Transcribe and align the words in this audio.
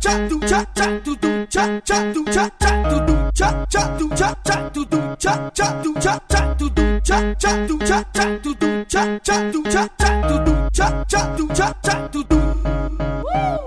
cha 0.00 0.28
do 0.28 0.38
cha 0.40 0.64
cha 0.74 0.86
do 1.04 1.16
do 1.16 1.46
cha 1.46 1.80
cha 1.80 2.12
do 2.12 2.24
cha 2.24 2.48
cha 2.60 2.90
do 2.90 2.98
do 3.06 3.30
cha 3.34 3.66
cha 3.68 3.98
do 3.98 4.08
cha 4.16 4.34
cha 4.44 4.70
do 4.74 4.84
do 4.84 4.98
cha 5.18 5.50
cha 5.54 5.82
do 5.82 5.94
cha 6.00 6.18
cha 6.28 6.54
do 6.58 6.68
do 6.70 7.00
cha 7.04 7.24
cha 7.38 7.66
do 7.66 7.78
cha 7.86 8.02
cha 8.14 8.24
do 8.42 8.54
do. 8.54 8.84
cha 8.88 9.18
cha 9.24 9.50
tu 9.52 9.62
cha 9.64 9.88
cha 9.98 10.22
tu 10.28 10.38
tu 10.44 10.52
cha 10.72 11.04
cha 11.08 11.36
tu 11.36 11.46
cha 11.54 11.72
cha 11.82 12.08
tu 12.12 12.22
tu 12.24 12.36
Woo! 13.26 13.65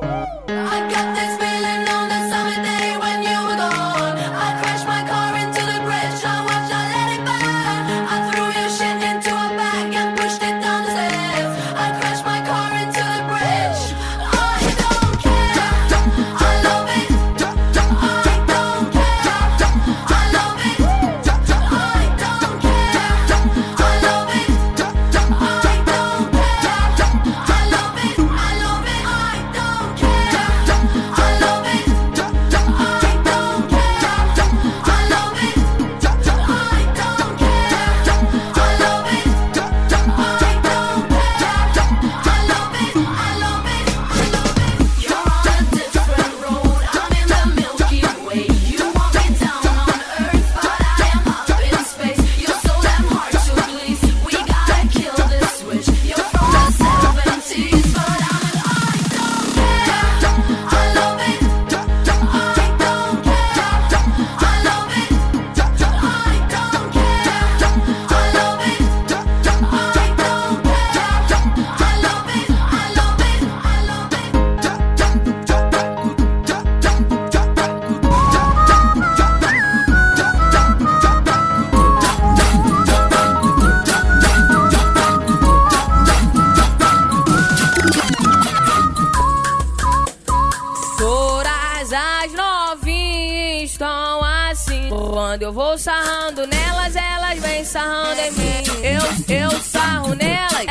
Quando 94.89 95.43
eu 95.43 95.53
vou 95.53 95.77
sarrando 95.77 96.45
nelas, 96.47 96.95
elas 96.95 97.39
vêm 97.39 97.63
sarrando 97.63 98.19
em 98.19 98.31
mim. 98.31 98.63
Eu, 98.83 99.01
eu 99.35 99.51
sarro 99.61 100.15
nelas, 100.15 100.65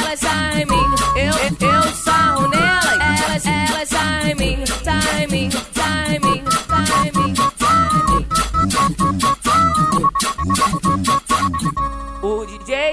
elas 0.00 0.18
sarram 0.18 0.58
em 0.58 0.66
mim. 0.66 0.94
Eu, 1.16 1.34
eu 1.68 1.82
sarro 1.94 2.48
nelas, 2.48 3.20
elas, 3.20 3.46
elas 3.46 3.88
sarram 3.88 4.28
em 4.28 4.34
mim. 4.34 4.64
Sarram 4.84 5.18
em 5.20 5.26
mim, 5.28 5.50
sarram 5.74 6.12
em 6.12 6.18
mim, 6.20 6.44
sarram 6.68 7.06
em 7.06 7.12
mim. 7.12 7.34
O 12.22 12.44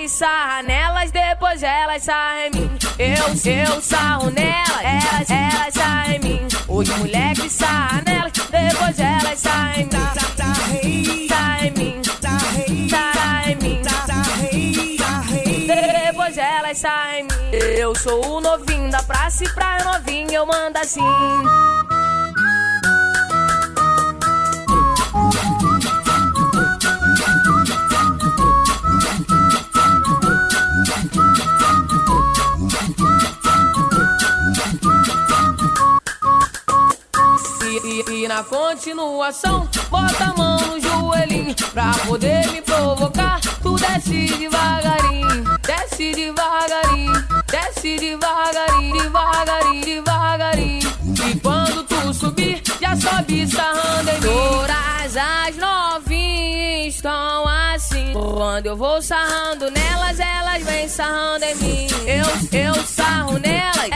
DJ 0.09 0.17
sarra 0.17 0.63
nelas, 0.63 1.11
depois 1.11 1.61
elas 1.61 2.03
sarram 2.03 2.47
em 2.47 2.51
mim. 2.51 2.71
Eu, 2.97 3.51
eu 3.51 3.81
sarro 3.81 4.31
nelas, 4.31 4.81
elas, 4.83 5.29
elas 5.29 5.73
sarram 5.73 6.13
em 6.13 6.19
mim. 6.19 6.47
Os 6.67 6.89
moleques 6.89 7.51
sarram 7.53 8.01
nelas, 8.05 8.31
depois 8.31 8.99
elas 8.99 9.39
sarram 9.39 9.81
em 9.81 9.85
mim. 9.85 9.89
Tá 11.27 11.57
em 11.61 11.71
mim, 11.71 12.01
tá 12.19 13.43
em 13.45 13.55
mim, 13.55 13.81
depois 15.67 16.37
elas 16.37 16.77
saem 16.79 17.21
em 17.21 17.23
mim. 17.23 17.29
Eu 17.77 17.95
sou 17.95 18.37
o 18.37 18.41
novinho 18.41 18.89
da 18.89 19.03
praça 19.03 19.43
e 19.43 19.49
pra 19.49 19.83
novinha 19.83 20.37
eu 20.37 20.45
mando 20.45 20.79
assim. 20.79 21.01
Na 38.29 38.43
continuação, 38.43 39.67
bota 39.89 40.25
a 40.25 40.33
mão 40.37 40.59
no 40.67 40.79
joelhinho 40.79 41.55
pra 41.73 41.91
poder 42.05 42.45
me 42.51 42.61
provocar. 42.61 43.39
Tu 43.59 43.75
desce 43.75 44.27
devagarinho, 44.37 45.45
desce 45.65 46.13
devagarinho, 46.13 47.13
desce 47.47 47.97
devagarinho, 47.97 49.01
devagarinho, 49.01 49.83
devagarinho. 49.83 50.88
E 51.27 51.39
quando 51.39 51.83
tu 51.83 52.13
subir, 52.13 52.61
já 52.81 52.95
sobe 52.95 53.47
sarrando 53.47 54.09
em 54.09 54.13
mim. 54.13 54.21
Todas 54.21 55.17
as 55.17 55.57
novinhas 55.57 56.95
estão 56.95 57.47
assim. 57.47 58.13
Quando 58.13 58.65
eu 58.67 58.77
vou 58.77 59.01
sarrando 59.01 59.69
nelas, 59.69 60.19
elas 60.19 60.63
vêm 60.63 60.87
sarrando 60.87 61.45
em 61.45 61.55
mim. 61.55 61.87
Eu, 62.07 62.25
eu 62.59 62.75
sarro 62.85 63.37
nelas, 63.39 63.89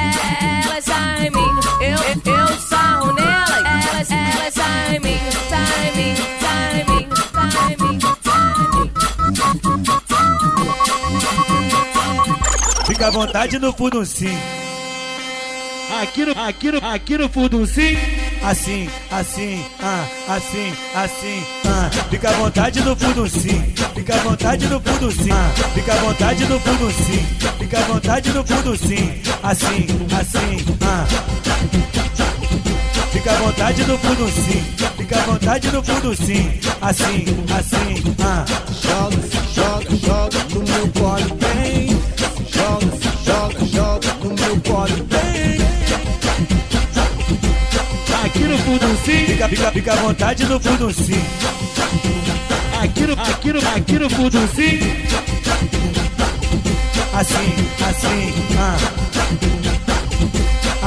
elas 0.65 0.83
sarram 0.83 1.25
em 1.25 1.29
mim. 1.29 1.49
Eu, 1.81 1.97
eu 2.33 2.47
sarro 2.59 3.13
nelas, 3.13 3.63
elas, 3.65 4.11
elas 4.11 4.53
sarram 4.53 4.93
em 4.93 4.99
mim. 4.99 5.19
Sarram 5.49 5.83
em 5.85 5.91
mim, 5.95 6.13
mim, 6.13 7.07
sarram 7.31 7.71
em 7.71 7.77
mim. 7.77 7.99
Fica 12.85 13.07
à 13.07 13.11
vontade 13.11 13.57
no 13.59 13.73
fundo 13.73 14.05
sim. 14.05 14.37
Aqui 16.01 16.25
no, 16.25 16.31
aqui 16.31 16.71
no, 16.71 16.77
aqui 16.79 17.17
no. 17.17 17.29
Assim, 18.43 18.89
assim, 19.11 19.63
ah, 19.79 20.05
assim, 20.27 20.73
assim, 20.95 21.43
ah. 21.65 21.89
Fica 22.09 22.29
à 22.29 22.33
vontade 22.33 22.81
no 22.81 22.95
sim. 23.29 23.73
Fica 23.93 24.15
à 24.15 24.17
vontade 24.17 24.67
no 24.67 24.81
fundo 24.81 25.11
sim. 25.11 25.31
Ah, 25.31 25.51
fica 25.73 25.93
à 25.93 25.97
vontade 25.97 26.45
no 26.45 26.59
sim. 26.91 27.25
Fica 27.59 27.79
à 27.79 27.81
vontade 27.83 28.31
no 28.31 28.43
sim. 28.75 29.21
Assim, 29.43 29.85
assim, 30.19 30.65
ah. 30.81 31.05
Fica 33.11 33.31
à 33.31 33.35
vontade 33.35 33.83
no 33.85 33.97
sim. 34.31 34.63
Fica 34.97 35.19
à 35.19 35.21
vontade 35.21 35.71
no 35.71 36.15
sim. 36.15 36.59
Assim, 36.81 37.25
assim, 37.55 38.15
ah. 38.19 38.45
Joga, 38.81 39.17
joga, 39.53 39.95
joga 39.95 40.43
no 40.53 40.63
meu 40.63 40.87
colo 40.93 41.42
Fica, 49.43 49.49
fica, 49.49 49.71
fica 49.71 49.93
à 49.93 49.95
vontade 49.97 50.45
no 50.45 50.59
fundo 50.59 50.93
sim. 50.93 51.21
Aqui 52.81 53.01
no, 53.01 53.13
aqui 53.13 53.53
no, 53.53 53.59
aqui 53.59 53.99
no 53.99 54.09
fundo 54.09 54.47
sim. 54.55 54.79
Assim, 57.13 57.53
assim, 57.85 58.33
ah. 58.57 58.77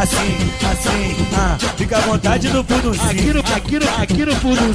Assim, 0.01 0.37
assim, 0.71 1.17
ah. 1.37 1.59
Fica 1.77 1.99
à 1.99 2.01
vontade 2.01 2.49
no 2.49 2.65
fundo 2.65 2.95
sim. 2.95 3.01
Aqui 3.11 3.33
no, 3.33 3.41
aqui 3.41 3.79
no, 3.79 4.03
aqui 4.03 4.25
no 4.25 4.35
fundo 4.37 4.75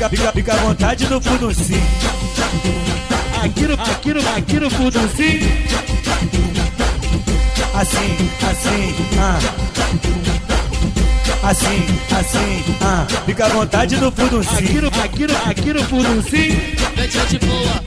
Fica, 0.00 0.08
fica, 0.08 0.32
fica 0.32 0.54
à 0.54 0.56
vontade 0.56 1.06
no 1.10 1.20
fundo 1.20 1.54
sim. 1.54 1.74
Aqui 3.42 3.66
no, 3.66 3.74
aqui 3.74 4.14
no, 4.14 4.28
aqui 4.30 4.60
no 4.60 4.70
fundo 4.70 4.98
sim. 5.14 5.40
Assim, 7.74 8.30
assim, 8.50 8.94
ah. 9.18 9.38
Assim, 11.42 11.84
assim, 12.18 12.64
ah. 12.80 13.06
Fica 13.26 13.44
à 13.44 13.48
vontade 13.50 13.96
no 13.98 14.10
fundo 14.10 14.42
sim. 14.42 14.56
Aqui 14.56 14.80
no, 14.80 14.88
aqui 14.88 15.26
no, 15.26 15.50
aqui 15.50 15.72
no 15.74 15.84
fundo 15.84 16.22
sim. 16.22 16.48
Vem 16.96 17.08
de 17.28 17.38
boa, 17.46 17.79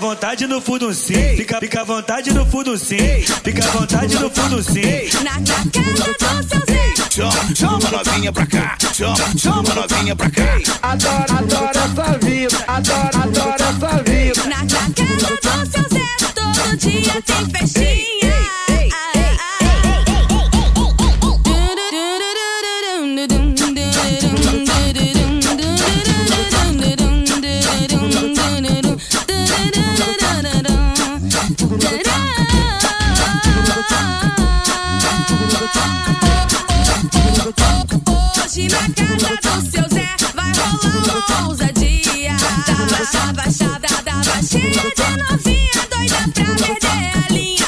vontade 0.00 0.46
no 0.46 0.60
fundo 0.62 0.92
sim. 0.94 1.36
Fica, 1.36 1.60
fica 1.60 1.82
à 1.82 1.84
vontade 1.84 2.32
no 2.32 2.46
fundo 2.46 2.76
sim. 2.78 2.96
Fica 3.44 3.62
à 3.62 3.70
vontade 3.70 4.18
no 4.18 4.30
fundo 4.30 4.62
sim. 4.62 4.80
Na 5.22 5.32
casa 5.32 6.42
do 6.42 6.48
seu 6.48 6.60
Zé. 6.66 6.94
Chama, 7.10 7.54
chama 7.54 7.90
novinha 7.90 8.32
pra 8.32 8.46
cá, 8.46 8.78
chama, 8.94 9.16
chama 9.36 9.74
novinha 9.74 10.16
pra 10.16 10.30
cá. 10.30 10.58
Adoro, 10.82 11.38
adoro 11.38 11.70
essa 11.70 12.18
vida, 12.18 12.64
adoro, 12.66 13.22
adoro 13.22 13.62
essa 13.62 14.02
vida. 14.02 14.46
Na 14.48 14.56
casa 14.56 15.10
do 15.36 15.70
seu 15.70 15.82
Zé 15.90 16.06
todo 16.34 16.76
dia 16.78 17.22
tem 17.22 17.50
festinha. 17.50 18.59
Seu 39.70 39.88
Zé 39.88 40.08
vai 40.34 40.52
rolar 40.52 41.00
uma 41.28 41.48
ousadia. 41.48 42.36
Tava, 42.66 43.46
tava 44.06 44.42
cheia 44.42 44.70
de 44.72 45.08
novinha, 45.22 45.80
doida 45.90 46.22
pra 46.34 46.44
perder 46.54 47.10
a 47.14 47.32
linha. 47.32 47.66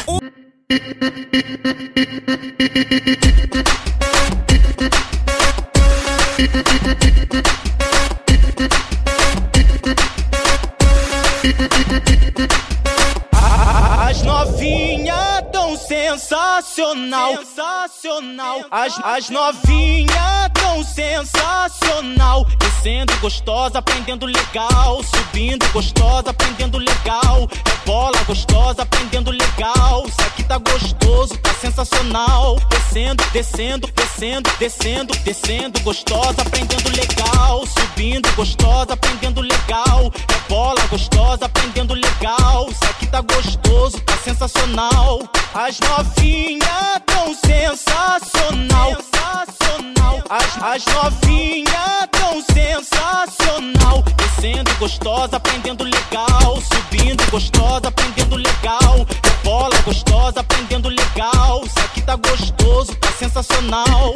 As 14.09 14.23
novinha 14.23 15.43
tão 15.53 15.77
sensacional, 15.77 17.37
sensacional. 17.39 18.65
As, 18.71 18.99
as 19.05 19.31
novinha 19.31 20.51
tão 20.52 20.52
sensacional. 20.93 22.47
Descendo 22.59 23.17
gostosa, 23.19 23.79
aprendendo 23.79 24.27
legal. 24.27 25.03
Subindo 25.03 25.67
gostosa, 25.73 26.31
aprendendo 26.31 26.79
legal. 26.79 27.49
É 27.65 27.87
bola 27.87 28.23
gostosa, 28.25 28.83
aprendendo 28.83 29.31
legal. 29.31 30.05
Isso 30.07 30.21
aqui 30.23 30.45
tá 30.45 30.59
gostoso, 30.59 31.37
tá 31.39 31.53
sensacional. 31.73 32.57
Descendo, 32.69 33.25
descendo, 33.33 33.89
descendo, 33.95 34.51
descendo, 34.59 35.15
descendo 35.25 35.81
gostosa, 35.81 36.43
aprendendo 36.43 36.91
legal. 36.91 37.65
Subindo 37.67 38.31
gostosa, 38.35 38.93
aprendendo 38.93 39.41
legal. 39.41 40.13
É 40.29 40.49
bola 40.49 40.81
gostosa, 40.91 41.47
aprendendo 41.47 41.95
legal. 41.95 42.69
Isso 42.71 42.85
aqui 42.85 43.07
tá 43.07 43.21
gostoso, 43.23 43.99
tá 44.01 44.17
sensacional. 44.19 45.21
As 45.55 45.79
novinha 45.81 47.01
tão 47.07 47.35
sensacional, 47.35 48.91
sensacional. 48.91 50.23
As, 50.29 50.63
as 50.63 50.85
novinha 50.95 52.09
tão 52.11 52.43
sensacional. 52.43 54.05
Descendo 54.17 54.75
gostosa, 54.79 55.37
aprendendo 55.37 55.85
legal. 55.85 56.61
Subindo 56.61 57.31
gostosa, 57.31 57.89
aprendendo 57.89 58.37
legal. 58.37 59.07
É 59.23 59.45
bola 59.45 59.77
gostosa, 59.83 60.41
aprendendo 60.41 60.89
legal. 60.89 61.62
Isso 61.65 61.79
aqui 61.79 62.03
tá 62.03 62.17
gostoso, 62.17 62.95
tá 62.97 63.09
sensacional. 63.13 64.15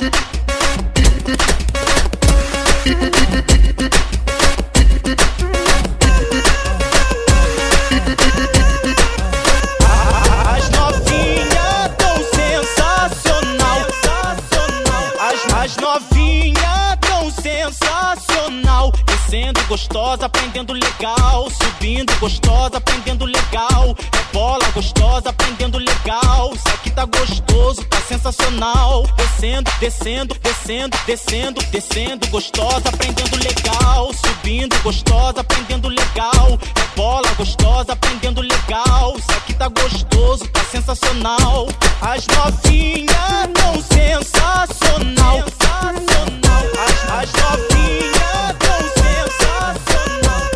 As 10.47 10.71
novinha 10.71 11.95
tão 11.97 12.17
sensacional. 12.35 13.87
As, 15.21 15.55
as 15.55 15.77
novinha 15.77 16.86
tão 17.17 17.31
sensacional. 17.31 18.93
Descendo 19.07 19.61
gostosa, 19.67 20.27
aprendendo 20.27 20.73
legal. 20.73 21.49
Subindo 21.51 22.15
gostosa, 22.19 22.77
aprendendo 22.77 23.25
legal. 23.25 23.97
É 24.13 24.33
bola 24.33 24.69
gostosa, 24.75 25.31
aprendendo 25.31 25.79
legal. 25.79 26.53
Isso 26.55 26.69
aqui 26.69 26.91
tá 26.91 27.05
gostoso, 27.07 27.85
tá 27.85 27.99
sensacional. 28.09 29.05
Descendo, 29.17 29.71
descendo, 29.81 30.37
descendo, 30.43 30.97
descendo, 31.07 31.61
descendo 31.71 32.27
gostosa, 32.29 32.89
aprendendo 32.89 33.37
legal. 33.37 34.13
Subindo 34.13 34.77
gostosa, 34.83 35.41
aprendendo 35.41 35.89
legal. 35.89 36.59
É 36.77 36.97
bola 36.97 37.29
gostosa, 37.37 37.93
aprendendo 37.93 38.43
legal. 38.43 39.17
Isso 39.17 39.33
aqui 39.33 39.55
tá 39.55 39.69
gostoso, 39.69 40.47
tá 40.49 40.61
sensacional. 40.65 41.67
As 42.01 42.27
novinha 42.27 43.49
tão 43.55 43.83
sensacional, 43.83 45.43
sensacional. 45.45 46.67
As, 46.79 47.06
as 47.09 47.33
novinha 47.33 48.55
tão 48.59 48.81
sensacional. 48.99 50.51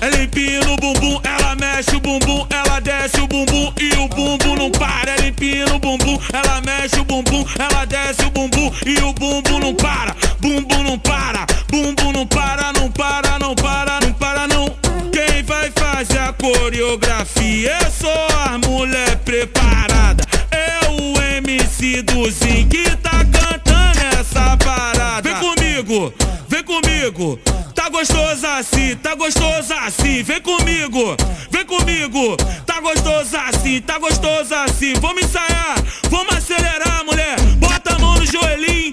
Ela 0.00 0.22
empina 0.22 0.70
o 0.72 0.76
bumbum, 0.76 1.20
ela 1.24 1.54
mexe 1.56 1.96
o 1.96 2.00
bumbum, 2.00 2.46
ela 2.50 2.80
desce 2.80 3.20
o 3.20 3.26
bumbum 3.26 3.72
e 3.80 3.92
o 3.96 4.08
bumbum 4.08 4.56
não 4.56 4.70
para. 4.70 5.10
Ela 5.12 5.26
empina 5.26 5.74
o 5.74 5.78
bumbum, 5.78 6.18
ela 6.32 6.60
mexe 6.60 6.98
o 7.00 7.04
bumbum, 7.04 7.44
ela 7.58 7.84
desce 7.84 8.22
o 8.24 8.30
bumbum 8.30 8.72
e 8.86 8.98
o 9.02 9.12
bumbum 9.12 9.58
não 9.58 9.74
para. 9.74 10.14
Bumbum 10.40 10.82
não 10.82 10.98
para, 10.98 11.46
bumbum 11.70 12.12
não 12.12 12.26
para, 12.26 12.72
não 12.72 12.90
para, 12.90 13.38
não 13.38 13.54
para, 13.54 14.00
não 14.00 14.12
para 14.14 14.48
não. 14.48 14.66
Quem 15.12 15.42
vai 15.42 15.70
fazer 15.72 16.18
a 16.18 16.32
coreografia 16.32 17.72
é 17.72 17.90
só 17.90 18.28
a 18.46 18.58
mulher 18.58 19.16
preparada. 19.18 19.89
O 21.80 21.82
MC 21.82 22.02
do 22.02 22.30
Zin 22.30 22.68
que 22.68 22.94
tá 22.96 23.24
cantando 23.24 24.18
essa 24.20 24.54
parada. 24.58 25.22
Vem 25.22 25.34
comigo, 25.36 26.12
vem 26.46 26.62
comigo. 26.62 27.40
Tá 27.74 27.88
gostoso 27.88 28.46
assim, 28.46 28.94
tá 28.96 29.14
gostoso 29.14 29.72
assim, 29.72 30.22
vem 30.22 30.40
comigo, 30.42 31.16
vem 31.50 31.64
comigo, 31.64 32.36
tá 32.66 32.78
gostoso 32.80 33.34
assim, 33.48 33.80
tá 33.80 33.98
gostoso 33.98 34.54
assim, 34.54 34.92
vamos 35.00 35.22
ensaiar, 35.22 35.76
vamos 36.10 36.36
acelerar, 36.36 37.02
mulher, 37.06 37.40
bota 37.58 37.94
a 37.94 37.98
mão 37.98 38.14
no 38.16 38.26
joelhinho 38.26 38.92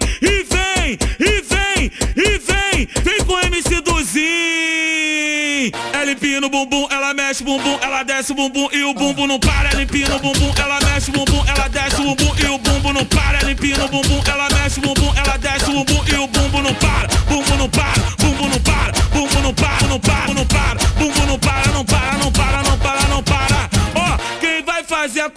bumbum, 7.67 7.79
ela 7.81 8.03
desce 8.03 8.31
o 8.31 8.35
bumbum 8.35 8.69
e 8.71 8.83
o 8.83 8.93
bumbum 8.93 9.27
não 9.27 9.39
para. 9.39 9.69
Ela 9.69 9.83
empina 9.83 10.15
o 10.15 10.19
bumbum, 10.19 10.51
ela 10.57 10.79
mexe 10.85 11.09
o 11.09 11.13
bumbum, 11.13 11.43
ela 11.47 11.67
desce 11.67 12.01
o 12.01 12.03
bumbum 12.03 12.33
e 12.37 12.45
o 12.45 12.57
bumbum 12.57 12.93
não 12.93 13.05
para. 13.05 13.39
Ela 13.39 13.51
empina 13.51 13.85
o 13.85 13.89
bumbum, 13.89 14.21
ela 14.25 14.47
mexe 14.49 14.79
o 14.79 14.81
bumbum, 14.81 15.13
ela 15.15 15.37
desce 15.37 15.69
o 15.69 15.73
bumbum 15.73 16.03
e 16.07 16.15
o 16.15 16.27
bumbum 16.27 16.61
não 16.61 16.73
para. 16.75 17.07
Bumbum 17.27 17.57
não 17.57 17.69
para, 17.69 18.01
bumbum 18.17 18.47
não 18.47 18.59
para, 18.59 18.91
bumbum 19.11 19.41
não 19.41 19.53
para, 19.53 19.87
não 19.87 19.99
para, 19.99 20.33
não 20.33 20.45
para, 20.45 20.76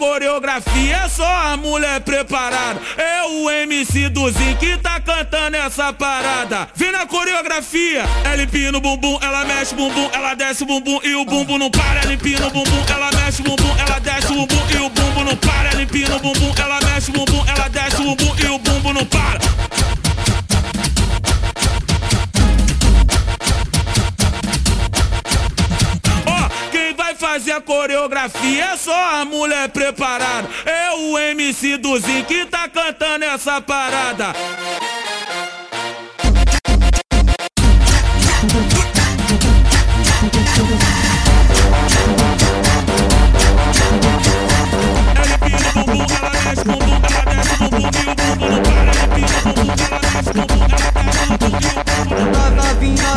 coreografia 0.00 0.97
é 0.97 1.09
só 1.11 1.26
a 1.26 1.59
mulher 1.59 2.00
preparada. 2.00 2.80
É 2.97 3.23
o 3.25 3.50
MC 3.50 4.09
do 4.09 4.30
Zin 4.30 4.57
que 4.57 4.78
tá 4.78 4.99
cantando 4.99 5.59
essa 5.59 5.92
parada. 5.92 6.66
Vem 6.75 6.90
na 6.90 7.04
coreografia, 7.04 8.04
ela 8.25 8.42
empina 8.42 8.78
o 8.78 8.80
bumbum, 8.80 9.19
ela 9.21 9.45
mexe 9.45 9.75
o 9.75 9.76
bumbum, 9.76 10.09
ela 10.14 10.33
desce 10.33 10.62
o 10.62 10.66
bumbum 10.66 11.00
e 11.04 11.14
o 11.14 11.26
bumbum 11.26 11.59
não 11.59 11.71
para. 11.71 12.00
Ela 12.00 12.14
empina 12.14 12.47
o 12.47 12.50
bumbum, 12.50 12.83
ela 12.88 13.11
mexe 13.12 13.42
o 13.42 13.45
bumbum, 13.45 13.76
ela 13.78 13.99
desce 13.99 14.33
o 14.33 14.37
bumbum 14.37 14.71
e 14.71 14.76
o 14.78 14.88
bumbum 14.88 15.25
não 15.25 15.37
para. 15.37 15.69
Ela 15.71 15.83
empina 15.83 16.16
o 16.16 16.21
bumbum, 16.21 16.52
ela 16.59 16.80
mexe 16.80 17.11
o 17.11 17.12
bumbum, 17.12 17.45
ela 17.47 17.69
desce 17.69 17.97
o 18.00 18.04
bumbum 18.04 18.35
e 18.38 18.47
o 18.47 18.59
bumbum 18.59 18.92
não 18.95 19.04
para. 19.04 19.50
Fazer 27.30 27.52
a 27.52 27.61
coreografia 27.61 28.64
é 28.64 28.76
só 28.76 29.21
a 29.21 29.25
mulher. 29.25 29.64
É 29.64 29.69
MC 31.50 31.78
Duzinho 31.78 32.25
que 32.26 32.47
tá 32.47 32.69
cantando 32.69 33.25
essa 33.25 33.61
parada. 33.61 34.33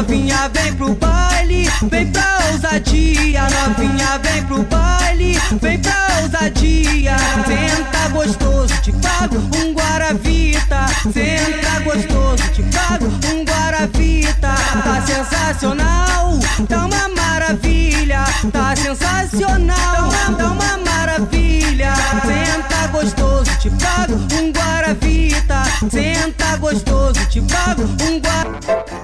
Novinha, 0.03 0.51
vem 0.53 0.73
pro 0.73 0.93
baile, 0.95 1.69
vem 1.89 2.11
pra 2.11 2.39
ousadia. 2.51 3.43
Novinha, 3.43 4.19
vem 4.21 4.43
pro 4.43 4.61
baile, 4.63 5.39
vem 5.61 5.79
pra 5.79 6.07
ousadia. 6.21 7.15
Senta 7.47 8.09
gostoso, 8.09 8.81
te 8.81 8.91
pago 8.91 9.37
um 9.37 9.73
guaravita. 9.73 10.87
Senta 11.03 11.79
gostoso, 11.85 12.43
te 12.53 12.63
pago 12.63 13.05
um 13.05 13.45
guaravita. 13.45 14.53
Tá 14.83 15.01
sensacional, 15.07 16.37
tá 16.67 16.85
uma 16.85 17.07
maravilha. 17.15 18.25
Tá 18.51 18.75
sensacional, 18.75 20.09
tá 20.37 20.47
uma 20.47 20.77
maravilha. 20.79 21.93
Senta 22.25 22.87
gostoso, 22.87 23.57
te 23.57 23.69
pago 23.69 24.15
um 24.15 24.51
guaravita. 24.51 25.63
Senta 25.89 26.57
gostoso, 26.57 27.25
te 27.27 27.39
pago 27.39 27.83
um 27.83 28.19
guaravita. 28.19 29.02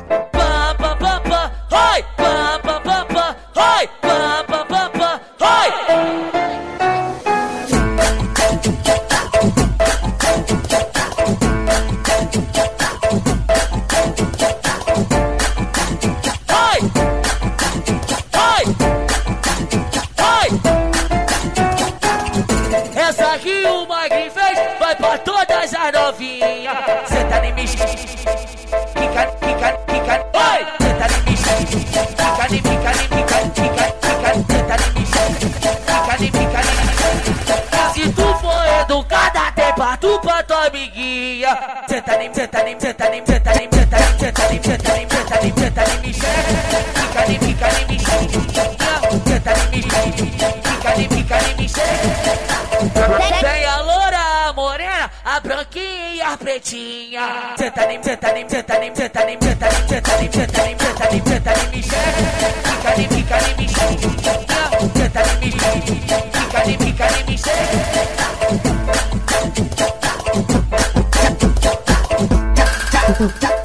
Senta 42.80 43.14
em, 43.14 43.26
senta 43.26 43.52
em, 43.62 43.70
senta 43.72 43.98
em, 43.98 44.20
senta 44.20 44.54
em, 44.54 44.64
senta 44.64 44.98
em, 44.98 45.10
senta 45.10 45.46
em, 45.46 45.52
senta 45.52 45.52
em, 45.52 45.54
senta 45.54 45.84
em 45.84 46.00
mim, 46.00 46.14
fica, 46.14 47.22
em, 47.26 47.40
fica, 47.40 47.68
em 47.68 47.86
mim, 47.86 48.00
senta 48.00 49.52
em 49.52 49.70
mim, 49.70 49.82
fica, 49.82 50.90
em, 50.96 51.10
fica, 51.10 51.38
em 51.38 51.56
mim, 51.58 51.68
Tem 53.42 53.66
a 53.66 53.82
loura, 53.82 54.48
a 54.48 54.54
morena, 54.54 55.12
a 55.26 55.40
branquinha 55.42 56.14
e 56.16 56.22
a 56.22 56.38
pretinha. 56.38 57.54
Senta 57.58 57.86
nem, 57.86 58.02
senta 58.02 58.32
nem, 58.32 58.48
senta 58.48 58.80
nem, 58.80 58.96
senta 58.96 59.26
nem, 59.26 59.38
senta 59.42 59.70
nem, 59.70 59.88
senta 59.90 60.18
nem, 60.18 60.32
senta 60.32 60.64
nem, 60.64 60.78
senta 60.80 61.10
nem, 61.12 61.22
senta 61.26 61.54
nem, 61.56 61.68
me 61.70 61.84
Fica 61.84 62.96
nem, 62.96 63.10
fica 63.10 63.38
nem, 63.42 63.56
me 63.56 63.68
nem, 63.68 63.98
me 65.40 65.58
nem, 66.66 66.78
fica 66.78 67.08
nem, 67.12 67.24
me 67.26 68.19
gusta. 73.20 73.59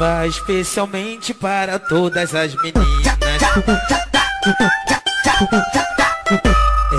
Vai 0.00 0.28
especialmente 0.28 1.34
para 1.34 1.78
todas 1.78 2.34
as 2.34 2.54
meninas. 2.54 2.86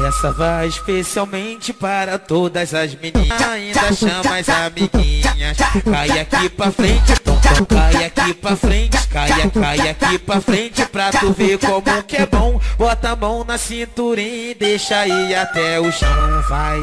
Essa 0.08 0.32
vai 0.32 0.68
especialmente 0.68 1.74
para 1.74 2.20
todas 2.20 2.76
as 2.76 2.94
meninas. 2.94 3.42
Ainda 3.42 3.92
chama 3.94 4.38
as 4.38 4.48
amiguinhas. 4.48 5.58
Cai 5.84 6.20
aqui 6.20 6.50
pra 6.50 6.72
frente, 6.72 7.20
tom, 7.22 7.40
tom, 7.40 7.66
cai 7.66 8.06
aqui 8.06 8.34
pra 8.36 8.56
frente, 8.56 9.08
cai, 9.08 9.50
cai 9.50 9.90
aqui 9.90 10.20
pra 10.20 10.40
frente 10.40 10.86
pra 10.86 11.10
tu 11.10 11.34
ver 11.34 11.58
como 11.58 12.04
que 12.04 12.18
é 12.18 12.28
bom. 12.28 12.62
Bota 12.78 13.14
a 13.14 13.16
mão 13.16 13.44
na 13.44 13.58
cinturinha 13.58 14.52
e 14.52 14.54
deixa 14.54 15.08
ir 15.08 15.34
até 15.34 15.80
o 15.80 15.92
chão. 15.92 16.08
Vai, 16.48 16.80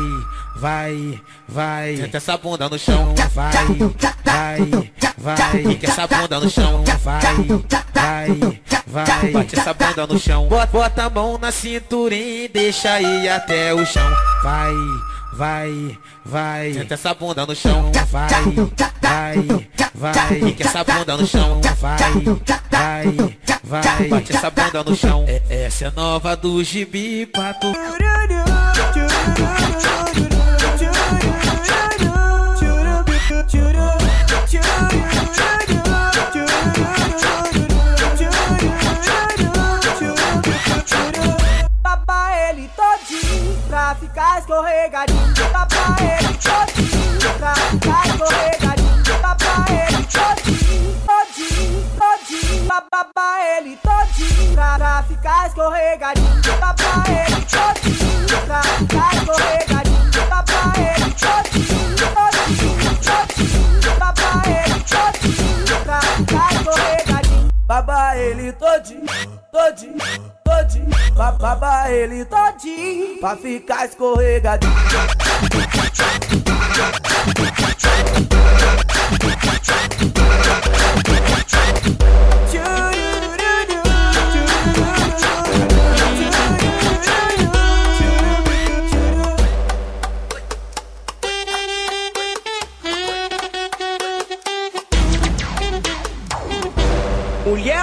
vai, 0.58 1.20
vai. 1.48 1.96
Senta 1.96 2.16
essa 2.16 2.36
bunda 2.36 2.68
no 2.68 2.78
chão. 2.78 3.14
Vai, 3.34 3.52
vai, 4.24 4.92
vai. 5.16 5.62
Fica 5.62 5.86
essa 5.86 6.06
bunda 6.06 6.40
no 6.40 6.50
chão. 6.50 6.84
Vai, 7.02 7.20
vai, 7.94 8.60
vai. 8.86 9.30
Bate 9.30 9.58
essa 9.58 9.74
bunda 9.74 10.06
no 10.06 10.18
chão. 10.18 10.48
Bota, 10.48 10.66
bota 10.66 11.04
a 11.04 11.10
mão 11.10 11.38
na 11.38 11.52
cinturinha 11.52 12.44
e 12.44 12.48
deixa 12.48 13.00
ir 13.00 13.28
até 13.28 13.72
o 13.72 13.86
chão. 13.86 14.10
Vai, 14.42 14.74
vai, 15.34 15.98
vai. 16.24 16.72
Senta 16.74 16.94
essa 16.94 17.14
bunda 17.14 17.46
no 17.46 17.54
chão. 17.54 17.90
Vai, 18.10 18.28
vai, 19.00 19.36
vai. 19.94 20.40
Fica 20.40 20.64
essa 20.64 20.84
bunda 20.84 21.16
no 21.16 21.26
chão. 21.26 21.60
Vai, 21.80 21.98
vai, 22.70 23.14
vai. 23.64 24.08
Bate 24.08 24.36
essa 24.36 24.50
bunda 24.50 24.82
no 24.84 24.96
chão. 24.96 25.24
É, 25.28 25.66
essa 25.66 25.86
é 25.86 25.90
nova 25.90 26.36
do 26.36 26.62
gibi 26.64 27.26
pra 27.26 27.54
pra 43.88 43.94
ficar 43.94 44.38
escorregadinho. 44.38 45.50
Baba 45.50 45.96
ele 46.02 46.34
todinho 46.34 47.34
pra 47.38 47.54
ficar 47.54 48.06
escorregadinho. 48.06 49.18
Baba 49.22 49.64
ele 49.70 50.04
todinho, 50.04 51.00
todinho, 51.06 51.84
todinho. 51.96 52.66
Baba 52.66 53.56
ele 53.56 53.78
todinho 53.78 54.52
pra, 54.54 54.78
pra 54.78 55.02
ficar 55.04 55.46
escorregadinho. 55.46 56.58
Baba 56.60 57.04
ele 57.08 57.46
todinho 57.46 58.40
pra 58.46 58.62
ficar 58.62 59.14
escorregadinho. 59.14 60.28
Baba 60.28 60.72
ele 60.76 61.14
todinho, 61.14 61.96
todinho, 62.14 62.96
todinho. 63.00 63.98
Baba 63.98 64.42
ele 64.46 64.80
todinho 64.84 65.84
pra 65.84 66.00
ficar 66.00 66.52
escorregadinho. 66.52 67.48
Baba 67.66 68.16
ele 68.16 68.52
todinho, 68.52 69.06
todinho, 69.58 69.98
todinho. 70.44 70.88
Baba 71.38 71.90
ele 71.90 72.24
todinho 72.24 73.18
pra 73.18 73.36
ficar 73.36 73.86
escorregadinho. 73.86 74.72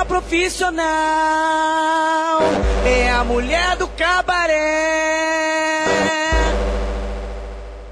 Profissional 0.06 0.86
é 2.86 3.10
a 3.12 3.24
mulher 3.24 3.76
do 3.78 3.88
cabaré. 3.90 4.56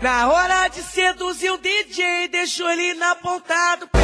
Na 0.02 0.30
hora 0.30 0.68
de 0.68 0.82
seduzir 0.84 1.52
o 1.52 1.58
DJ, 1.58 2.28
deixou 2.30 2.70
ele 2.70 2.94
na 2.96 3.16
ponta 3.16 3.76
do 3.78 3.88
pé. 3.88 4.00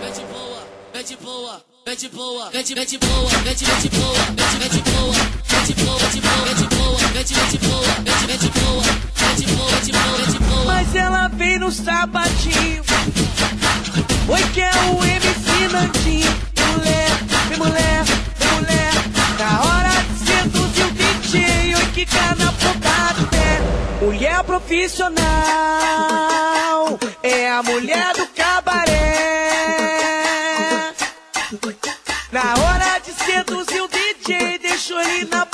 Mete 0.00 0.20
boa, 0.26 0.62
mete, 0.94 1.16
boa, 1.16 1.62
mete, 1.86 2.08
boa, 2.08 2.50
mete, 2.52 2.74
boa, 2.98 2.98
boa, 2.98 3.30
mete 3.42 3.64
boa, 3.64 4.22
boa, 5.02 5.41
Mas 10.66 10.94
ela 10.96 11.28
vem 11.28 11.58
no 11.58 11.70
sapatinho. 11.70 12.82
Oi, 14.28 14.42
que 14.52 14.60
é 14.60 14.72
o 14.90 15.04
MC 15.04 15.68
Nandinho. 15.70 16.32
Mulher, 16.72 17.10
vem 17.48 17.58
mulher, 17.58 18.04
vem 18.04 18.52
mulher. 18.56 18.92
Na 19.38 19.60
hora 19.62 19.90
de 20.08 20.18
seduzir 20.26 20.84
o 20.84 20.90
DJ, 20.90 21.74
oi, 21.76 21.86
que 21.94 22.06
na 22.38 22.52
ponta 22.52 23.12
do 23.14 23.26
pé. 23.28 23.60
Mulher 24.04 24.42
profissional, 24.42 25.22
é 27.22 27.50
a 27.50 27.62
mulher 27.62 28.14
do 28.14 28.26
cabaré. 28.26 28.92
Na 32.32 32.54
hora 32.58 32.98
de 32.98 33.12
seduzir 33.12 33.82
o 33.82 33.88
DJ, 33.88 34.58
deixou 34.58 35.00
ele 35.00 35.26
na 35.30 35.46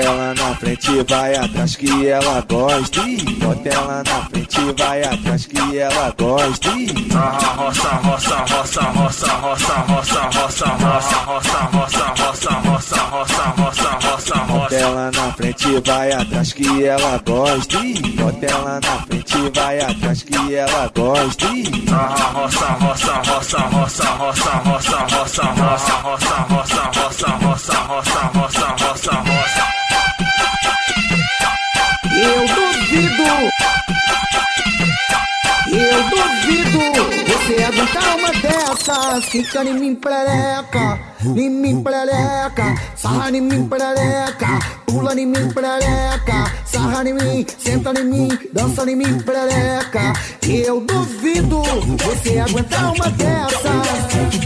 ela 0.00 0.34
na 0.34 0.54
frente, 0.56 1.04
vai 1.08 1.34
atrás 1.36 1.76
que 1.76 2.06
ela 2.06 2.40
gosta. 2.48 3.00
Bota 3.38 3.68
ela 3.68 4.02
na 4.04 4.24
frente, 4.28 4.60
vai 4.78 5.02
atrás 5.02 5.46
que 5.46 5.78
ela 5.78 6.14
gosta. 6.18 6.70
Roça, 7.56 7.88
roça, 7.88 8.36
roça, 8.36 8.82
roça, 8.82 9.32
roça, 9.32 9.32
roça, 9.32 9.82
roça, 9.86 10.24
roça, 10.30 10.66
roça, 10.66 11.58
roça, 11.66 12.04
roça, 12.18 12.50
roça, 12.50 13.00
roça, 13.00 13.42
roça, 13.56 13.90
roça, 14.00 14.34
roça. 14.34 14.74
ela 14.74 15.10
na 15.10 15.32
frente, 15.32 15.80
vai 15.84 16.12
atrás 16.12 16.52
que 16.52 16.84
ela 16.84 17.18
gosta. 17.18 17.78
Bota 18.16 18.46
ela 18.46 18.80
na 18.80 19.02
frente, 19.06 19.50
vai 19.54 19.80
atrás 19.80 20.22
que 20.22 20.54
ela 20.54 20.90
gosta. 20.94 21.46
Sarra, 21.88 22.32
roça, 22.32 22.66
roça, 22.66 23.12
roça, 23.14 23.58
roça, 23.58 24.04
roça, 24.04 24.50
roça, 24.64 25.00
roça, 25.10 25.42
roça, 25.42 25.92
roça, 25.92 26.34
roça, 26.48 26.80
roça, 26.90 27.26
roça, 27.26 27.74
roça, 27.80 28.20
roça, 28.34 28.66
roça, 28.78 29.12
roça. 29.12 29.69
Eu 35.72 36.02
duvido 36.10 36.80
você 37.28 37.62
aguentar 37.62 38.16
uma 38.16 38.32
dessas. 38.32 39.24
Fica 39.26 39.64
em 39.64 39.74
mim 39.74 39.94
perereca, 39.94 40.98
em 41.24 41.48
mim 41.48 41.82
perereca, 41.82 42.74
sarra 42.96 43.30
em 43.30 43.40
mim 43.40 43.68
perereca, 43.68 44.58
pula 44.84 45.14
em 45.14 45.26
mim 45.26 45.48
perereca, 45.48 46.52
sarra 46.64 47.08
em 47.08 47.14
mim, 47.14 47.46
senta 47.58 47.92
em 48.00 48.04
mim, 48.04 48.28
dança 48.52 48.90
em 48.90 48.96
mim 48.96 49.20
perereca. 49.20 50.12
Eu 50.48 50.80
duvido 50.80 51.62
você 51.98 52.40
aguentar 52.40 52.92
uma 52.92 53.10
dessas. 53.10 54.40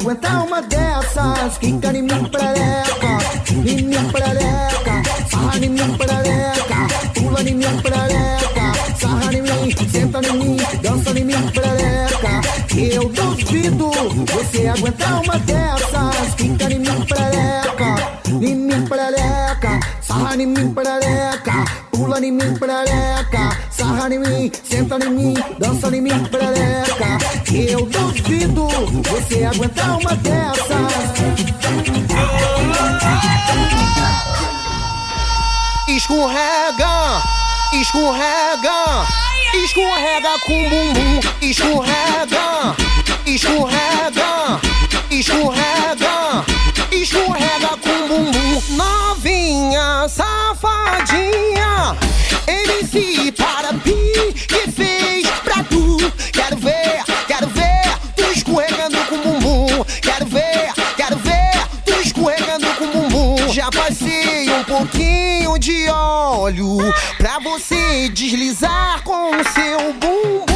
Aguentar 0.00 0.46
uma 0.46 0.62
dessas. 0.62 1.58
Quica 1.58 1.92
em 1.92 2.02
mim 2.02 2.24
perereca, 2.30 3.18
em 3.50 3.82
mim 3.82 4.10
perereca, 4.10 5.02
sarra 5.30 5.58
em 5.58 5.68
mim 5.68 5.96
perereca, 5.96 6.88
pula 7.14 7.42
em 7.42 7.54
mim 7.54 7.82
perereca, 7.82 8.96
sarra 8.98 9.32
em 9.32 9.42
mim, 9.42 9.88
senta 9.90 10.20
em 10.26 10.32
mim, 10.32 10.56
dança 10.82 11.10
em 11.10 11.24
mim 11.24 11.50
perereca. 11.52 12.40
Eu 12.76 13.08
duvido 13.10 13.90
você 14.32 14.68
aguentar 14.68 15.22
uma 15.22 15.38
dessas. 15.40 16.34
Quica 16.36 16.72
em 16.72 16.78
mim 16.78 17.04
perereca, 17.06 18.20
em 18.26 18.54
mim 18.54 18.86
perereca, 18.86 19.80
sarra 20.00 20.34
em 20.36 20.46
mim 20.46 20.72
perereca, 20.72 21.64
pula 21.90 22.18
em 22.24 22.32
mim 22.32 22.54
perereca, 22.56 23.56
sarra 23.70 24.14
em 24.14 24.18
mim, 24.18 24.52
senta 24.64 24.96
em 25.04 25.10
mim, 25.10 25.34
dança 25.58 25.94
em 25.94 26.00
mim 26.00 26.24
você 29.20 29.44
aguentar 29.44 29.98
uma 29.98 30.14
dessas. 30.16 30.70
Escorrega, 35.88 37.22
escorrega, 37.72 39.06
escorrega 39.62 40.38
com 40.46 40.68
bumbum, 40.68 41.20
escorrega, 41.42 42.76
escorrega, 43.26 44.60
escorrega, 45.10 46.44
escorrega 46.90 47.76
com 47.82 48.08
bumbum. 48.08 48.62
Novinha, 48.76 50.08
safadinha, 50.08 51.96
MC 52.46 53.32
para 53.32 53.59
pi 53.59 53.59
óleo 66.50 66.78
pra 67.16 67.38
você 67.38 68.08
deslizar 68.08 69.02
com 69.04 69.30
o 69.30 69.44
seu 69.44 69.92
bumbum. 69.94 70.49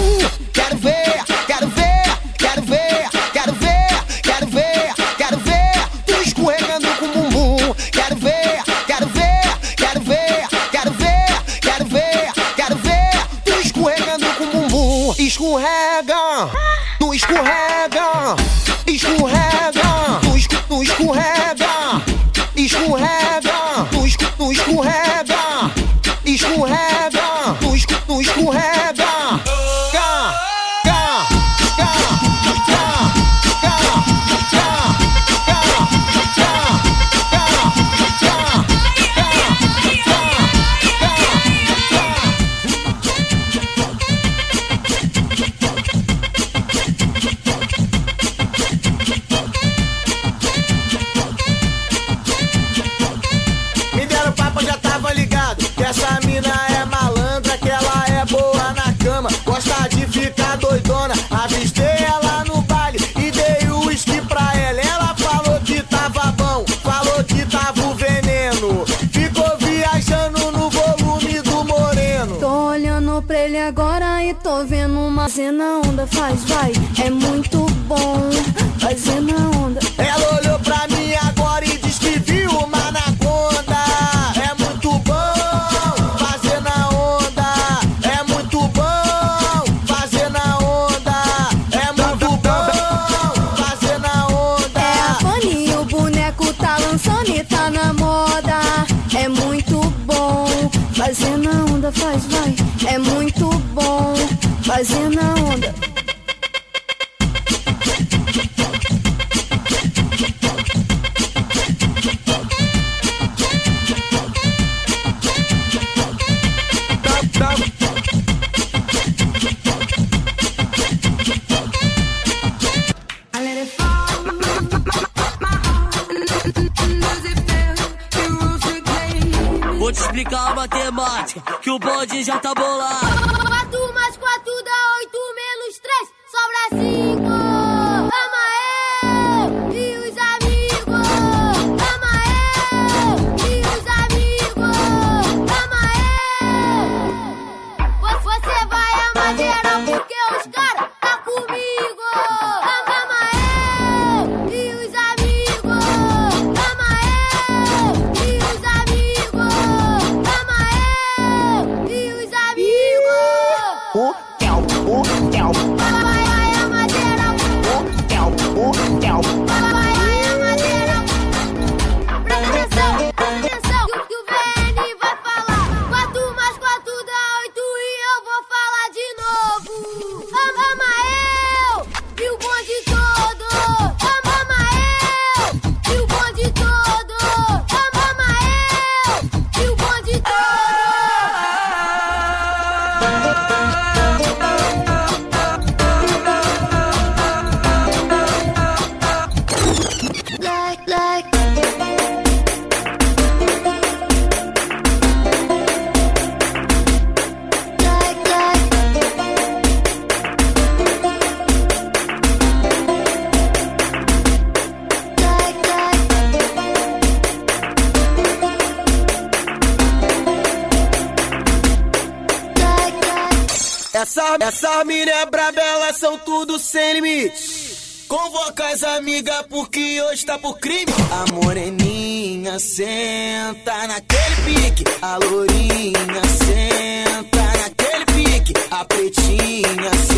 Essa, 223.94 224.36
essa 224.40 224.84
mina 224.84 225.08
é 225.08 225.26
braba, 225.26 225.60
elas 225.60 225.98
são 225.98 226.18
tudo 226.18 226.58
sem 226.58 226.94
limite. 226.94 228.04
Convoca 228.08 228.66
as 228.66 228.82
amigas 228.82 229.46
porque 229.48 230.02
hoje 230.02 230.26
tá 230.26 230.36
por 230.36 230.58
crime. 230.58 230.92
A 231.12 231.32
moreninha 231.32 232.58
senta 232.58 233.86
naquele 233.86 234.36
pique. 234.44 234.84
A 235.00 235.16
lourinha 235.18 236.22
senta 236.26 237.42
naquele 237.56 238.04
pique. 238.06 238.52
A 238.68 238.84
pretinha 238.84 239.90
senta. 240.08 240.13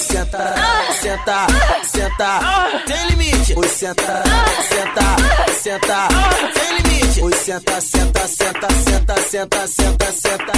senta, 0.00 0.54
ah. 0.56 0.92
senta, 1.00 1.46
ah. 1.46 1.84
senta, 1.84 2.38
ah. 2.42 2.82
sem 2.86 3.08
limite. 3.10 3.54
Oi, 3.56 3.68
senta, 3.68 4.22
senta, 4.68 5.16
senta, 5.62 6.08
sem 6.54 6.76
limite. 6.76 7.22
Oi, 7.22 7.32
senta, 7.34 7.80
senta, 7.80 8.26
senta, 8.26 8.68
senta, 8.84 9.16
senta, 9.16 9.66
senta, 9.66 10.12
senta. 10.12 10.52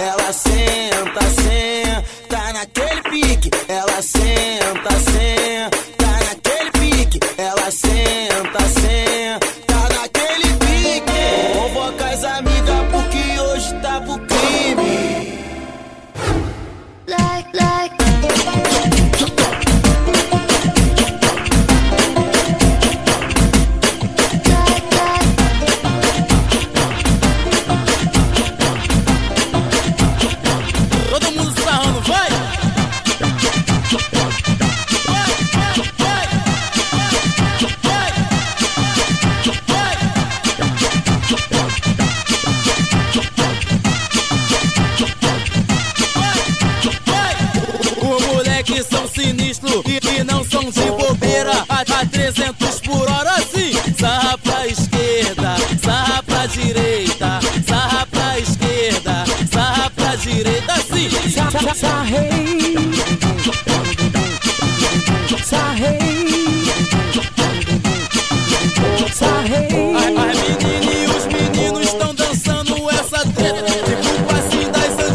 É, 0.00 0.04
ela 0.04 0.32
senta, 0.32 1.20
senta 1.42 2.52
naquele 2.52 3.02
pique. 3.02 3.50
Ela 3.68 4.02
senta, 4.02 4.90
senta 5.10 6.10
naquele 6.26 6.70
pique. 6.72 7.20
Ela 7.38 7.70
senta. 7.70 8.61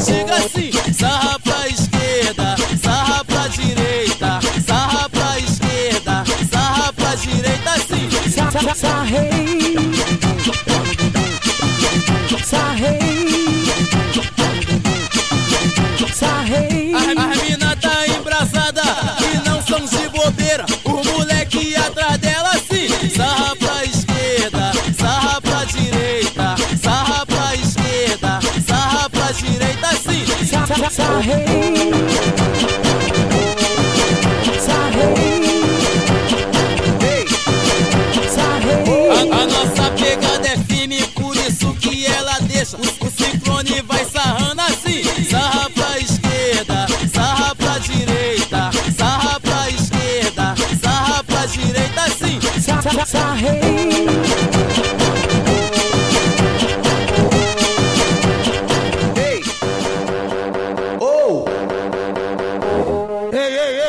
diga 0.07 0.35
assim: 0.35 0.71
sarra 0.93 1.39
pra 1.39 1.67
esquerda, 1.67 2.55
sarra 2.81 3.25
pra 3.25 3.47
direita, 3.47 4.39
sarra 4.65 5.09
pra 5.09 5.39
esquerda, 5.39 6.23
sarra 6.51 6.93
pra 6.93 7.15
direita, 7.15 7.69
assim. 7.71 8.07
Sarrei, 8.75 9.75
sarrei. 12.45 13.16
Sarrei. 31.17 31.86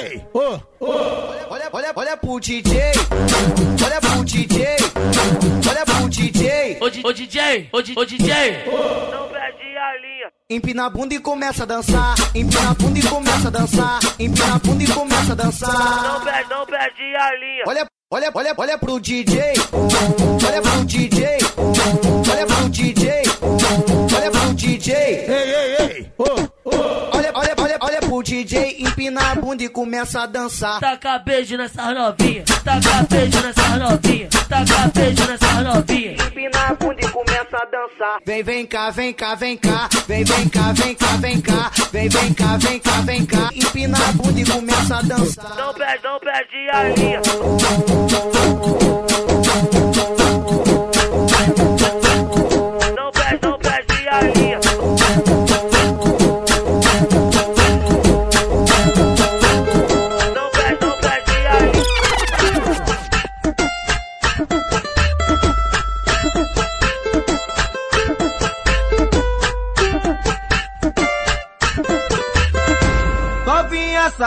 Ei, 0.09 0.15
ei! 0.15 0.25
Ô, 0.33 0.61
ô! 0.81 0.91
Olha, 1.51 1.69
olha, 1.73 1.93
olha 1.95 2.17
pro 2.17 2.41
DJ! 2.41 2.93
Olha 3.85 4.01
pro 4.01 4.25
DJ! 4.25 4.77
Olha 5.69 5.85
pro 5.85 6.09
DJ! 6.09 6.79
Ô, 6.81 6.91
DJ, 6.91 7.69
ô, 7.73 8.05
DJ. 8.05 8.65
Não 8.67 9.29
perdi 9.29 9.77
a 9.77 9.97
linha. 10.01 10.33
Empina 10.51 10.87
a 10.87 10.91
bunda 10.91 11.15
e 11.15 11.19
começa 11.19 11.63
a 11.65 11.67
dançar. 11.67 12.15
Empina 12.35 12.71
a 12.71 12.75
bunda 12.75 12.99
e 12.99 13.03
começa 13.03 13.49
a 13.49 13.51
dançar. 13.51 13.99
Empina 14.19 14.55
a 14.55 14.59
bunda 14.59 14.83
e 14.83 14.87
começa 14.87 15.33
a 15.33 15.35
dançar. 15.35 16.03
Não 16.03 16.25
perdi, 16.25 16.51
não 16.51 16.67
perdi 16.67 17.17
a 17.17 17.35
linha. 17.35 17.65
Olha, 17.67 17.87
olha, 18.11 18.31
olha, 18.35 18.55
olha 18.57 18.79
pro 18.79 19.01
DJ. 19.01 19.41
Olha 20.47 20.63
pro 20.63 20.85
DJ. 20.85 21.39
Olha 22.31 22.47
pro 22.47 22.69
DJ. 22.69 23.23
Olha 24.17 24.31
pro 24.31 24.55
DJ. 24.55 24.95
Ei, 24.95 25.29
ei, 25.29 25.77
ei! 25.81 26.13
Ô, 26.19 26.25
ô! 26.25 26.71
Olha, 27.15 27.33
olha, 27.35 27.55
olha, 27.59 27.79
olha 27.81 28.01
pro 28.01 28.23
DJ. 28.23 28.77
Bunda 29.49 29.65
e 29.65 29.69
começa 29.71 30.21
a 30.21 30.27
dançar. 30.27 30.79
Taca 30.79 31.19
beijo 31.21 31.57
nessa 31.57 31.95
novinha. 31.95 32.45
Taca 32.45 33.07
beijo 33.09 33.41
nessa 33.41 33.77
novinha. 33.79 34.29
Taca 34.47 34.93
beijo 34.95 35.27
nessa 35.27 35.63
novinha. 35.63 36.13
Empina 36.13 36.67
a 36.69 36.75
bunda 36.75 37.01
e 37.01 37.09
começa 37.09 37.57
a 37.57 37.65
dançar. 37.65 38.19
Vem, 38.27 38.43
vem 38.43 38.67
cá, 38.67 38.91
vem 38.91 39.11
cá, 39.15 39.35
vem 39.35 39.57
cá. 39.57 39.89
Vem, 40.07 40.23
vem 40.23 40.49
cá, 40.51 40.73
vem 40.75 40.95
cá, 40.95 41.17
vem 41.17 41.41
cá. 41.41 41.71
Vem, 41.91 42.11
vem 42.11 42.35
cá, 42.35 42.59
vem 42.59 42.79
cá, 42.79 43.01
vem 43.01 43.25
cá. 43.25 43.49
Empina 43.55 43.97
a 43.97 44.13
bunda 44.13 44.39
e 44.39 44.45
começa 44.45 44.97
a 44.97 45.01
dançar. 45.01 45.57
Não 45.57 45.73
perdi, 45.73 46.05
não 46.05 46.21
perdi 46.21 46.69
a 46.71 46.83
linha. 46.91 47.23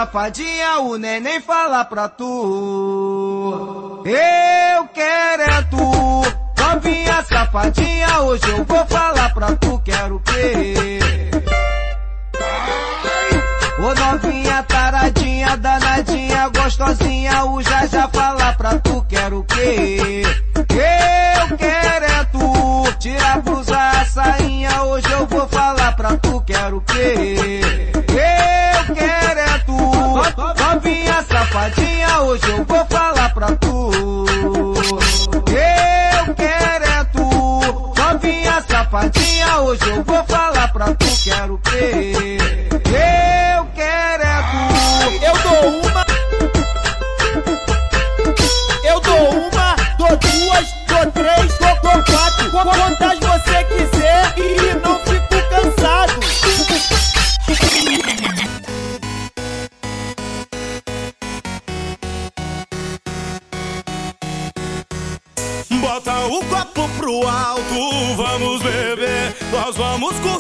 Safadinha, 0.02 0.80
o 0.80 0.98
neném 0.98 1.40
fala 1.42 1.86
pra 1.86 2.10
tu. 2.10 4.02
Eu 4.04 4.88
quero 4.88 5.44
é 5.44 5.62
tu. 5.70 5.78
Novinha 6.60 7.24
safadinha, 7.24 8.22
hoje 8.22 8.50
eu 8.50 8.64
vou 8.64 8.86
falar 8.88 9.32
pra 9.34 9.56
tu, 9.56 9.80
quero 9.86 10.16
o 10.16 10.20
quê? 10.22 11.00
Ô 13.80 13.94
novinha 13.96 14.64
taradinha, 14.64 15.58
danadinha, 15.58 16.50
gostosinha, 16.50 17.46
o 17.46 17.62
já 17.64 17.86
já 17.88 18.08
fala 18.10 18.54
pra 18.54 18.78
tu, 18.80 19.04
quero 19.10 19.40
o 19.40 19.44
quê? 19.44 20.22
Eu 20.58 21.58
quero 21.58 22.06
é 22.06 22.24
tu. 22.32 22.42
Tira 23.00 23.34
a 23.34 23.38
blusa, 23.40 23.76
a 23.78 24.06
sainha, 24.06 24.84
hoje 24.84 25.12
eu 25.12 25.26
vou 25.26 25.48
falar 25.48 25.96
pra 25.96 26.16
tu, 26.18 26.42
quero 26.46 26.78
o 26.78 26.82
quê? 26.82 27.62
Eu 27.98 28.96
quero 28.96 29.40
é 29.40 29.58
tu. 29.66 29.72
No- 29.74 30.74
Novinha 30.74 31.24
safadinha, 31.24 32.20
hoje 32.22 32.48
eu 32.50 32.64
vou 32.66 32.86
falar 32.86 33.34
pra 33.34 33.48
tu. 33.56 34.26
Eu 35.48 36.36
quero 36.36 36.86
é 36.86 37.04
tu. 37.06 37.94
Novinha 37.98 38.62
safadinha, 38.68 39.60
hoje 39.62 39.90
eu 39.90 40.04
vou 40.04 40.24
falar 40.26 40.68
pra 40.72 40.94
tu, 40.94 41.06
quero 41.24 41.56
o 41.56 41.58
quê? 41.58 42.38
Beber. 69.82 70.31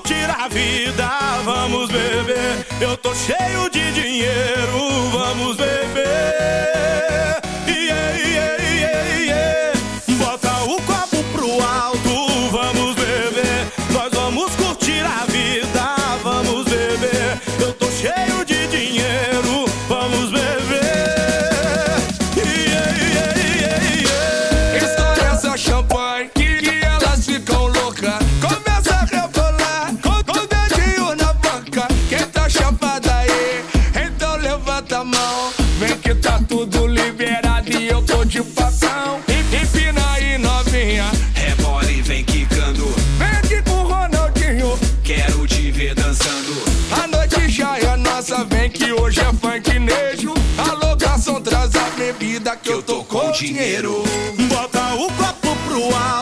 Dinheiro. 53.41 54.04
Bota 54.47 54.93
o 54.93 55.08
copo 55.13 55.56
pro 55.67 55.95
alto, 55.95 56.21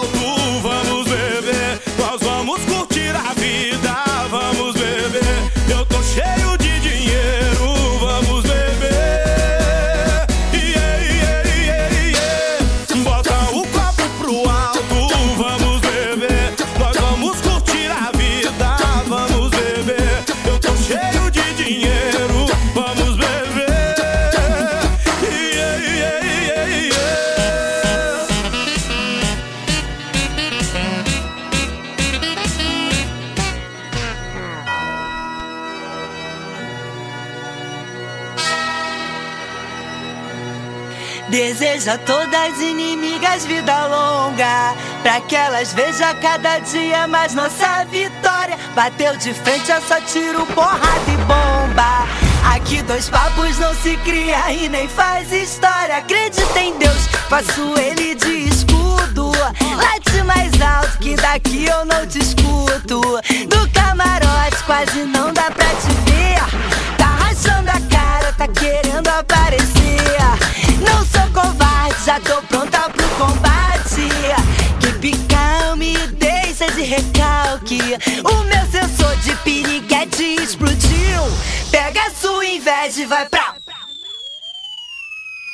Deseja 41.30 41.96
todas 42.00 42.60
inimigas 42.60 43.46
vida 43.46 43.86
longa, 43.86 44.74
pra 45.04 45.22
que 45.22 45.36
elas 45.36 45.72
vejam 45.74 46.12
cada 46.20 46.58
dia 46.58 47.08
mais 47.08 47.36
nossa 47.36 47.86
vitória. 47.86 48.58
Bateu 48.74 49.16
de 49.16 49.32
frente, 49.36 49.72
é 49.72 49.80
só 49.80 50.02
tiro, 50.02 50.44
porrada 50.48 51.12
e 51.12 51.18
bomba. 51.18 52.08
Aqui 52.56 52.82
dois 52.82 53.10
papos 53.10 53.60
não 53.60 53.76
se 53.76 53.96
cria 53.98 54.52
e 54.52 54.68
nem 54.70 54.88
faz 54.88 55.32
história. 55.32 55.98
Acredita 55.98 56.60
em 56.60 56.76
Deus, 56.80 57.08
faço 57.30 57.76
ele 57.78 58.16
de 58.16 58.50
escudo. 58.50 59.32
Late 59.76 60.24
mais 60.24 60.60
alto 60.60 60.98
que 60.98 61.16
daqui 61.16 61.66
eu 61.66 61.86
não 61.86 62.08
te 62.08 62.18
escuto. 62.18 63.02
Do 63.48 63.70
camarote 63.72 64.64
quase 64.66 65.04
não 65.04 65.32
dá 65.32 65.52
pra 65.52 65.68
te 65.68 65.94
ver. 66.10 66.98
Tá 66.98 67.06
rachando 67.06 67.70
a 67.70 67.96
cara, 67.96 68.34
tá 68.34 68.48
querendo 68.48 69.08
aparecer 69.10 69.80
já 72.10 72.20
tô 72.22 72.42
pronta 72.44 72.90
pro 72.90 73.08
combate. 73.10 74.10
Que 74.80 74.92
pical 74.94 75.76
me 75.76 75.96
deixa 76.14 76.72
de 76.72 76.82
recalque. 76.82 77.80
O 78.24 78.44
meu 78.46 78.66
sensor 78.72 79.16
de 79.18 79.36
piriguete 79.38 80.24
explodiu. 80.42 81.22
Pega 81.70 82.02
a 82.02 82.12
sua 82.12 82.46
inveja 82.46 83.02
e 83.02 83.06
vai 83.06 83.28
pra. 83.28 83.54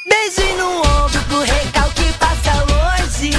Beijo 0.07 0.55
no 0.57 0.77
ombro 0.77 1.21
pro 1.27 1.41
recalque 1.41 2.13
passa 2.19 2.53
longe. 2.71 3.31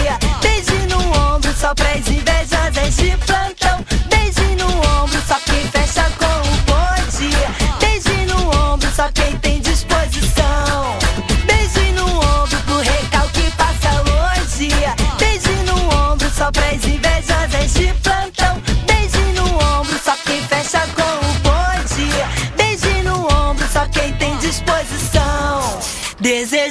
Beijo 0.43 0.87
no 0.91 1.35
ombro 1.35 1.55
só 1.55 1.75
pras 1.75 2.07
invejosas 2.09 2.97
de 2.97 3.17
plantão. 3.25 3.56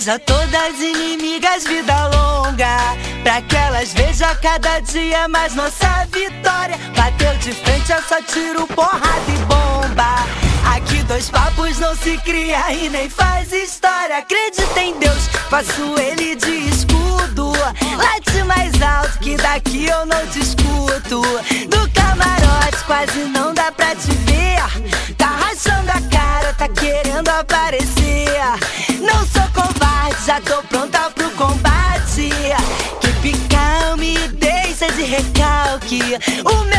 A 0.07 0.19
todas 0.19 0.53
as 0.53 0.79
inimigas 0.79 1.63
vida 1.63 2.07
longa. 2.09 2.77
Pra 3.23 3.41
que 3.41 3.55
elas 3.55 3.91
vejam 3.91 4.29
cada 4.39 4.79
dia 4.81 5.27
mais 5.27 5.55
nossa 5.55 6.05
vitória. 6.11 6.77
Bateu 6.95 7.35
de 7.39 7.51
frente, 7.51 7.91
eu 7.91 8.03
só 8.03 8.21
tiro 8.21 8.67
porrada 8.67 9.23
e 9.27 9.37
bomba. 9.45 10.23
Aqui 10.75 11.01
dois 11.03 11.31
papos 11.31 11.79
não 11.79 11.95
se 11.95 12.17
cria 12.17 12.71
e 12.71 12.87
nem 12.89 13.09
faz 13.09 13.51
história. 13.51 14.19
Acredita 14.19 14.79
em 14.79 14.99
Deus, 14.99 15.27
faço 15.49 15.95
ele 15.99 16.35
de 16.35 16.69
escudo. 16.69 17.53
Late 17.97 18.43
mais 18.43 18.79
alto 18.79 19.17
que 19.19 19.35
daqui 19.37 19.87
eu 19.87 20.05
não 20.05 20.23
discuto. 20.27 21.21
Do 21.67 21.89
camarote 21.89 22.83
quase 22.85 23.19
não 23.25 23.55
dá 23.55 23.71
pra 23.71 23.95
te 23.95 24.11
ver. 24.11 25.15
Tá 25.17 25.27
rachando 25.27 25.89
a 25.89 26.15
cara, 26.15 26.53
tá 26.53 26.69
querendo 26.69 27.27
aparecer. 27.29 28.05
Não 29.01 29.25
sou 29.25 29.44
já 30.25 30.41
tô 30.41 30.63
pronta 30.63 31.11
pro 31.11 31.29
combate. 31.31 32.29
Que 32.99 33.07
pical 33.21 33.95
me 33.97 34.17
deixa 34.29 34.91
de 34.91 35.03
recalque. 35.03 35.99
O 36.43 36.63
meu 36.63 36.74